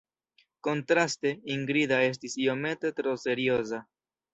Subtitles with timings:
[0.67, 3.87] Kontraste, Ingrida estis iomete tro serioza.